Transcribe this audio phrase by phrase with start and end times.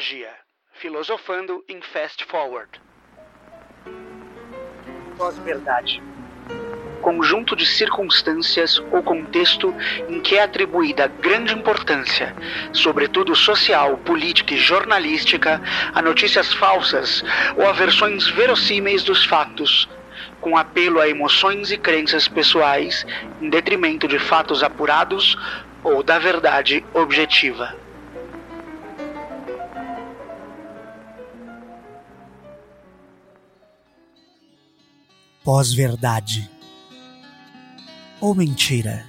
[0.00, 0.30] Magia,
[0.72, 2.80] filosofando em Fast Forward.
[5.18, 6.02] Pós-verdade.
[7.02, 9.74] Conjunto de circunstâncias ou contexto
[10.08, 12.34] em que é atribuída grande importância,
[12.72, 15.60] sobretudo social, política e jornalística,
[15.92, 17.22] a notícias falsas
[17.58, 19.86] ou a versões verossímeis dos fatos,
[20.40, 23.04] com apelo a emoções e crenças pessoais,
[23.38, 25.36] em detrimento de fatos apurados
[25.84, 27.89] ou da verdade objetiva.
[35.42, 36.50] Pós-verdade
[38.20, 39.06] ou mentira?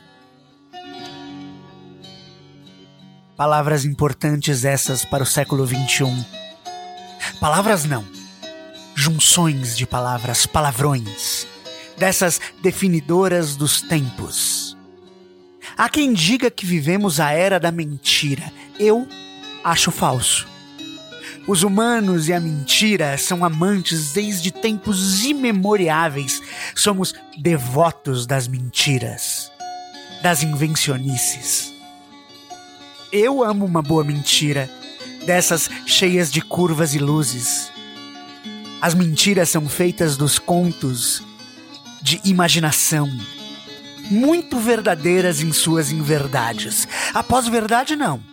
[3.35, 6.26] Palavras importantes essas para o século XXI.
[7.41, 8.05] Palavras não.
[8.95, 11.46] Junções de palavras, palavrões,
[11.98, 14.77] dessas definidoras dos tempos.
[15.77, 18.54] Há quem diga que vivemos a era da mentira.
[18.79, 19.05] Eu
[19.63, 20.51] acho falso.
[21.52, 26.41] Os humanos e a mentira são amantes desde tempos imemoriáveis.
[26.74, 29.52] Somos devotos das mentiras,
[30.24, 31.74] das invencionices.
[33.12, 34.70] Eu amo uma boa mentira,
[35.26, 37.70] dessas cheias de curvas e luzes.
[38.82, 41.21] As mentiras são feitas dos contos
[42.02, 43.12] de imaginação,
[44.10, 46.88] muito verdadeiras em suas inverdades.
[47.13, 48.24] A pós-verdade, não.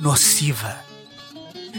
[0.00, 0.89] Nociva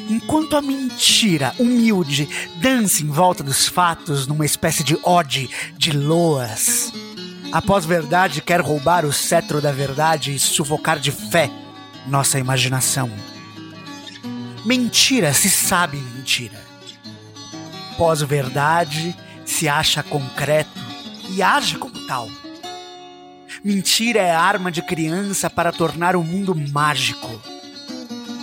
[0.09, 6.91] Enquanto a mentira humilde dança em volta dos fatos numa espécie de ode de loas,
[7.51, 11.49] a pós-verdade quer roubar o cetro da verdade e sufocar de fé
[12.07, 13.11] nossa imaginação.
[14.65, 16.59] Mentira se sabe mentira.
[17.97, 20.79] Pós-verdade se acha concreto
[21.29, 22.29] e age como tal.
[23.63, 27.50] Mentira é arma de criança para tornar o mundo mágico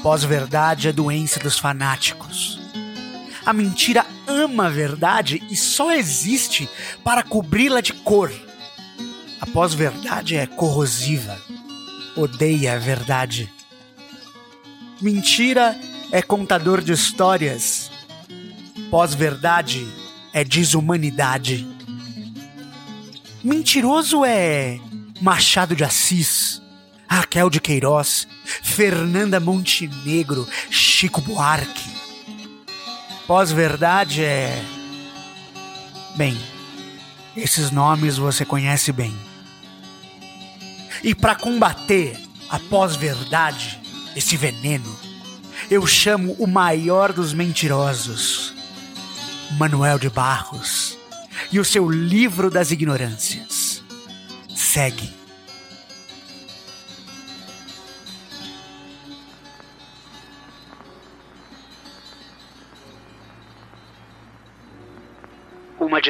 [0.03, 2.61] Pós-verdade é doença dos fanáticos.
[3.45, 6.69] A mentira ama a verdade e só existe
[7.03, 8.33] para cobri-la de cor.
[9.41, 11.41] A pós-verdade é corrosiva,
[12.17, 13.53] odeia a verdade.
[15.01, 15.77] Mentira
[16.13, 17.91] é contador de histórias.
[18.91, 19.87] Pós-verdade
[20.33, 21.67] é desumanidade.
[23.43, 24.79] Mentiroso é
[25.21, 26.48] Machado de Assis,
[27.09, 31.91] Raquel de Queiroz, Fernanda Montenegro, Chico Buarque.
[33.27, 34.63] Pós-verdade é.
[36.17, 36.39] Bem,
[37.37, 39.17] esses nomes você conhece bem.
[41.03, 42.19] E para combater
[42.51, 43.79] a pós-verdade,
[44.17, 44.97] esse veneno,
[45.71, 48.55] eu chamo o maior dos mentirosos,
[49.53, 50.99] Manuel de Barros,
[51.53, 53.83] e o seu livro das ignorâncias.
[54.55, 55.18] Segue.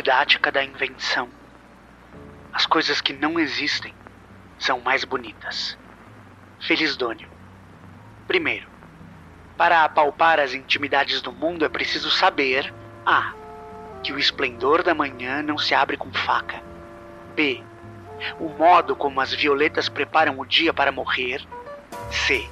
[0.09, 1.29] Didática da invenção.
[2.51, 3.95] As coisas que não existem
[4.59, 5.77] são mais bonitas.
[6.61, 7.29] Felizedônio.
[8.27, 8.67] Primeiro,
[9.59, 12.73] para apalpar as intimidades do mundo é preciso saber
[13.05, 13.35] A.
[14.03, 16.63] Que o esplendor da manhã não se abre com faca.
[17.35, 17.63] B.
[18.41, 21.47] O modo como as violetas preparam o dia para morrer.
[22.11, 22.49] C.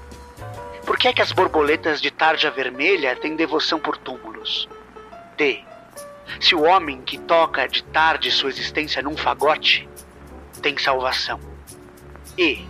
[0.85, 4.69] Por que é que as borboletas de tarja vermelha têm devoção por túmulos?
[5.39, 5.65] D
[6.41, 9.89] se o homem que toca de tarde sua existência num fagote
[10.63, 11.41] tem salvação.
[12.37, 12.67] E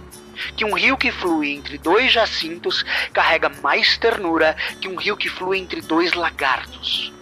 [0.56, 5.28] que um rio que flui entre dois jacintos carrega mais ternura que um rio que
[5.28, 7.12] flui entre dois lagartos.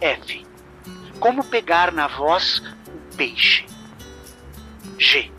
[0.00, 0.46] F.
[1.20, 3.64] Como pegar na voz um peixe.
[4.98, 5.30] G.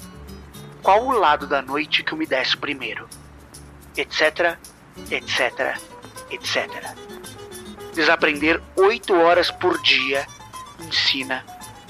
[0.81, 3.09] Qual o lado da noite que umedece primeiro?
[3.96, 4.57] Etc,
[5.12, 5.78] etc,
[6.30, 6.96] etc.
[7.94, 10.25] Desaprender oito horas por dia
[10.79, 11.45] ensina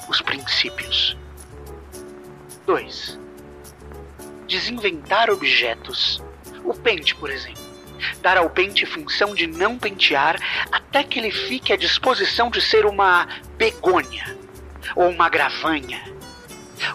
[0.10, 1.18] os princípios.
[2.66, 3.20] 2.
[4.48, 6.22] Desinventar objetos.
[6.64, 7.66] O pente, por exemplo.
[8.22, 10.38] Dar ao pente função de não pentear
[10.72, 14.38] até que ele fique à disposição de ser uma begônia
[14.96, 16.04] ou uma gravanha.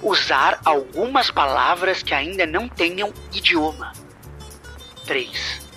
[0.01, 3.93] Usar algumas palavras que ainda não tenham idioma.
[5.07, 5.69] 3.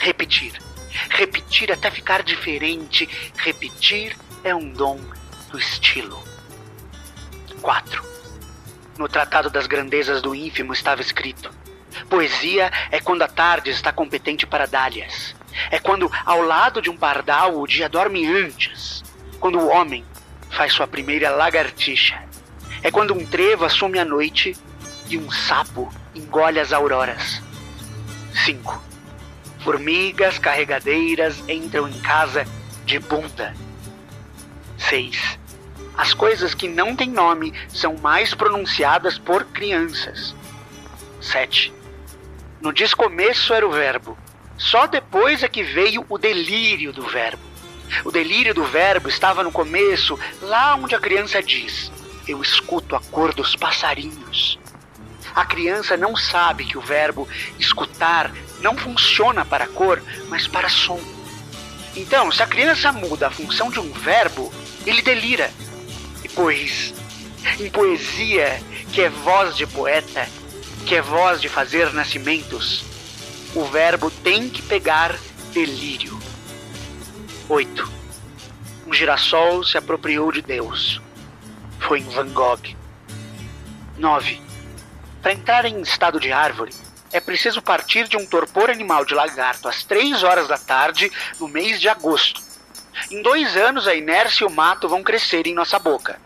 [0.00, 0.58] Repetir
[1.10, 3.08] repetir até ficar diferente.
[3.36, 5.00] Repetir é um dom
[5.52, 6.20] do estilo.
[7.60, 8.02] 4.
[8.98, 11.50] No Tratado das Grandezas do Ínfimo estava escrito:
[12.08, 15.36] Poesia é quando a tarde está competente para dálias.
[15.70, 19.04] É quando, ao lado de um pardal, o dia dorme antes.
[19.38, 20.04] Quando o homem
[20.50, 22.22] faz sua primeira lagartixa.
[22.82, 24.56] É quando um trevo assume a noite
[25.08, 27.42] e um sapo engole as auroras.
[28.44, 28.82] 5
[29.60, 32.44] Formigas carregadeiras entram em casa
[32.84, 33.54] de bunda.
[34.78, 35.41] 6.
[35.96, 40.34] As coisas que não têm nome são mais pronunciadas por crianças.
[41.20, 41.72] 7.
[42.60, 44.16] No descomeço era o verbo.
[44.56, 47.42] Só depois é que veio o delírio do verbo.
[48.04, 51.92] O delírio do verbo estava no começo, lá onde a criança diz:
[52.26, 54.58] Eu escuto a cor dos passarinhos.
[55.34, 57.28] A criança não sabe que o verbo
[57.58, 58.30] escutar
[58.60, 61.00] não funciona para cor, mas para som.
[61.96, 64.52] Então, se a criança muda a função de um verbo,
[64.86, 65.50] ele delira.
[66.28, 66.94] Pois,
[67.60, 70.28] em poesia, que é voz de poeta,
[70.86, 72.84] que é voz de fazer nascimentos,
[73.54, 75.18] o verbo tem que pegar
[75.52, 76.18] delírio.
[77.48, 77.92] 8.
[78.86, 81.00] Um girassol se apropriou de Deus.
[81.80, 82.76] Foi em Van Gogh.
[83.98, 84.40] 9.
[85.20, 86.72] Para entrar em estado de árvore,
[87.12, 91.46] é preciso partir de um torpor animal de lagarto às 3 horas da tarde no
[91.46, 92.51] mês de agosto.
[93.10, 96.18] Em dois anos, a inércia e o mato vão crescer em nossa boca.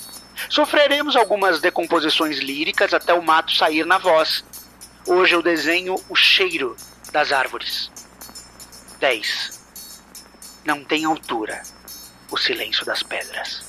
[0.49, 4.45] Sofreremos algumas decomposições líricas até o mato sair na voz.
[5.07, 6.77] Hoje eu desenho o cheiro
[7.13, 7.91] das árvores.
[8.99, 9.61] 10.
[10.65, 11.63] Não tem altura
[12.31, 13.65] o silêncio das pedras.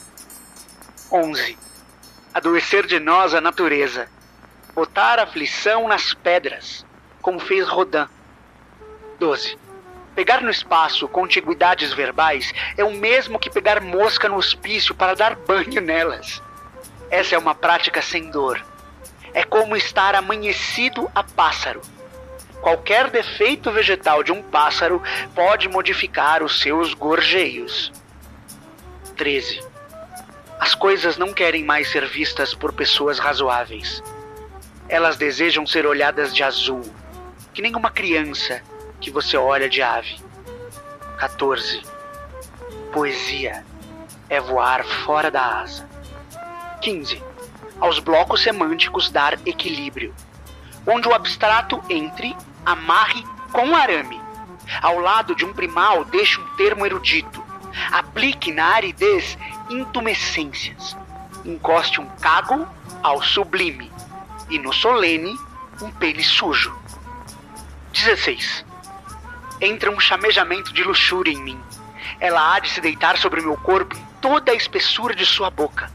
[1.12, 1.58] 11.
[2.34, 4.10] Adoecer de nós a natureza,
[4.74, 6.86] botar aflição nas pedras,
[7.22, 8.08] como fez Rodin.
[9.20, 9.58] 12.
[10.18, 15.36] Pegar no espaço contiguidades verbais é o mesmo que pegar mosca no hospício para dar
[15.36, 16.42] banho nelas.
[17.12, 18.66] Essa é uma prática sem dor.
[19.32, 21.82] É como estar amanhecido a pássaro.
[22.62, 25.04] Qualquer defeito vegetal de um pássaro
[25.36, 27.94] pode modificar os seus gorjeios.
[29.18, 29.64] 13.
[30.60, 34.02] As coisas não querem mais ser vistas por pessoas razoáveis.
[34.90, 36.82] Elas desejam ser olhadas de azul,
[37.54, 38.64] que nem uma criança
[39.00, 40.20] que você olha de ave.
[41.18, 41.82] 14.
[42.92, 43.66] Poesia
[44.30, 45.88] é voar fora da asa.
[46.82, 47.22] 15.
[47.80, 50.14] Aos blocos semânticos dar equilíbrio,
[50.86, 52.36] onde o abstrato entre,
[52.66, 54.22] amarre com arame.
[54.82, 57.44] Ao lado de um primal, deixe um termo erudito.
[57.92, 59.38] Aplique na aridez
[59.70, 60.98] intumescências.
[61.46, 62.68] Encoste um cago
[63.02, 63.92] ao sublime
[64.50, 65.38] e no solene
[65.82, 66.76] um pênis sujo.
[67.94, 68.67] 16.
[69.60, 71.60] Entra um chamejamento de luxúria em mim.
[72.20, 75.92] Ela há de se deitar sobre meu corpo em toda a espessura de sua boca.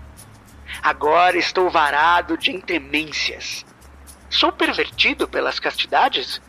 [0.82, 3.64] Agora estou varado de entremências.
[4.29, 6.41] Sou pervertido pelas castidades?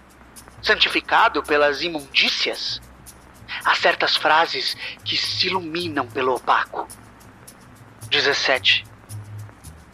[0.62, 2.82] Santificado pelas imundícias?
[3.64, 6.88] Há certas frases que se iluminam pelo opaco.
[8.10, 8.86] 17.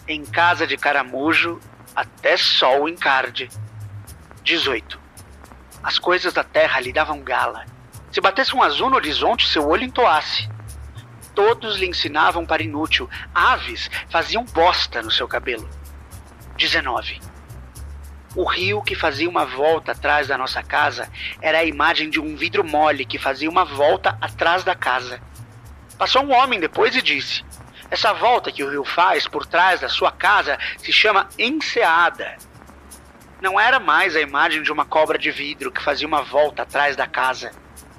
[0.07, 1.60] Em casa de caramujo,
[1.95, 3.50] até sol encarde.
[4.44, 4.99] 18.
[5.81, 7.66] As coisas da terra lhe davam gala.
[8.12, 10.50] Se batesse um azul no horizonte, seu olho entoasse.
[11.34, 13.10] Todos lhe ensinavam para inútil.
[13.34, 15.70] Aves faziam bosta no seu cabelo.
[16.58, 17.22] 19.
[18.36, 21.10] O rio que fazia uma volta atrás da nossa casa
[21.42, 25.22] era a imagem de um vidro mole que fazia uma volta atrás da casa.
[25.98, 27.44] Passou um homem depois e disse:
[27.89, 32.38] Essa volta que o rio faz por trás da sua casa se chama enseada
[33.41, 36.96] não era mais a imagem de uma cobra de vidro que fazia uma volta atrás
[36.96, 37.51] da casa.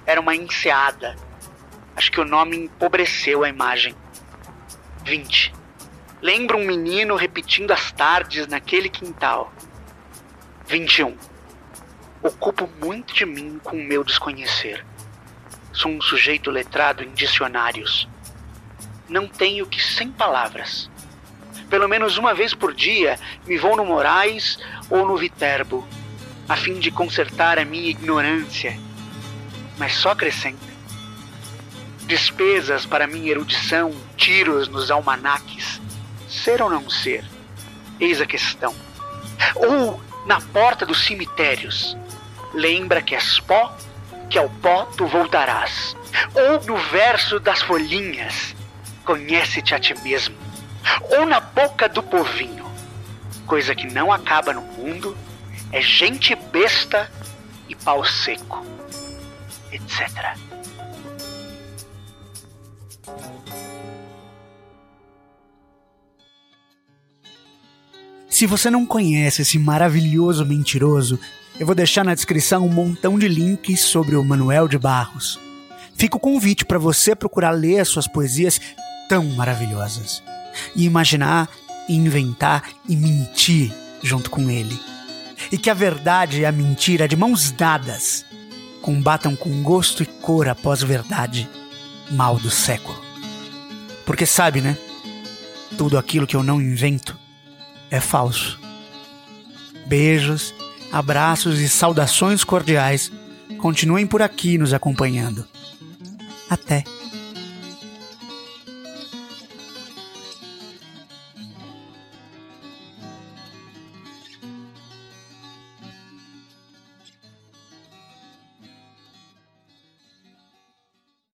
[0.04, 1.16] Era uma enseada.
[1.96, 3.94] Acho que o nome empobreceu a imagem.
[5.04, 5.54] 20.
[6.20, 9.50] Lembro um menino repetindo as tardes naquele quintal.
[10.66, 11.16] 21.
[12.22, 14.84] Ocupo muito de mim com o meu desconhecer.
[15.72, 18.06] Sou um sujeito letrado em dicionários.
[19.08, 20.90] Não tenho que sem palavras
[21.70, 24.58] pelo menos uma vez por dia, me vou no Moraes
[24.90, 25.86] ou no Viterbo,
[26.48, 28.76] a fim de consertar a minha ignorância.
[29.78, 30.68] Mas só acrescenta.
[32.06, 35.80] Despesas para minha erudição, tiros nos almanaques.
[36.28, 37.24] Ser ou não ser?
[38.00, 38.74] Eis a questão.
[39.54, 41.96] Ou na porta dos cemitérios.
[42.52, 43.72] Lembra que és pó,
[44.28, 45.96] que ao pó tu voltarás.
[46.34, 48.56] Ou no verso das folhinhas.
[49.04, 50.49] Conhece-te a ti mesmo
[51.10, 52.64] ou na boca do povinho.
[53.46, 55.16] Coisa que não acaba no mundo
[55.72, 57.10] é gente besta
[57.68, 58.64] e pau seco,
[59.72, 60.36] etc.
[68.28, 71.18] Se você não conhece esse maravilhoso mentiroso,
[71.58, 75.38] eu vou deixar na descrição um montão de links sobre o Manuel de Barros.
[75.94, 78.58] Fica o convite para você procurar ler as suas poesias
[79.08, 80.22] tão maravilhosas
[80.74, 81.48] e imaginar,
[81.88, 83.72] e inventar e mentir
[84.02, 84.78] junto com ele.
[85.50, 88.24] E que a verdade e a mentira de mãos dadas
[88.82, 91.48] combatam com gosto e cor a pós-verdade,
[92.10, 92.98] mal do século.
[94.04, 94.76] Porque sabe, né?
[95.76, 97.16] Tudo aquilo que eu não invento
[97.90, 98.58] é falso.
[99.86, 100.54] Beijos,
[100.92, 103.10] abraços e saudações cordiais
[103.58, 105.46] continuem por aqui nos acompanhando.
[106.48, 106.84] Até!